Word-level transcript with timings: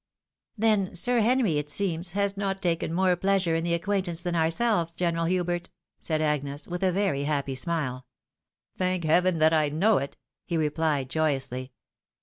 "Then 0.57 0.95
Sir 0.95 1.19
Henry, 1.19 1.59
it 1.59 1.69
seems, 1.69 2.13
has 2.13 2.35
not 2.35 2.59
taken 2.59 2.91
more 2.91 3.15
pleasure 3.15 3.53
in 3.55 3.63
the 3.63 3.75
acquaintance 3.75 4.23
than 4.23 4.35
ourselves. 4.35 4.93
General 4.93 5.25
Hubert," 5.25 5.69
said 5.99 6.23
Agnes, 6.23 6.65
■with 6.65 6.81
a 6.81 6.91
very 6.91 7.25
happy 7.25 7.53
smile." 7.53 8.07
Thank 8.79 9.03
heaven 9.03 9.37
that 9.37 9.53
I 9.53 9.69
know 9.69 9.99
it!" 9.99 10.17
he 10.47 10.57
replied, 10.57 11.07
joyously. 11.07 11.71